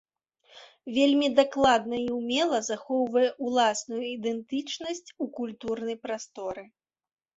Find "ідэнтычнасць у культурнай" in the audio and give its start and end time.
4.15-5.97